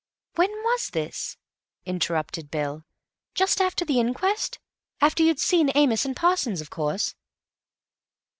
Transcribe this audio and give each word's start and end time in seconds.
"When 0.33 0.49
was 0.63 0.89
this?" 0.89 1.37
interrupted 1.85 2.49
Bill. 2.49 2.85
"Just 3.35 3.61
after 3.61 3.85
the 3.85 3.99
inquest—after 3.99 5.21
you'd 5.21 5.39
seen 5.39 5.69
Amos 5.75 6.05
and 6.05 6.15
Parsons, 6.15 6.59
of 6.59 6.71
course?" 6.71 7.13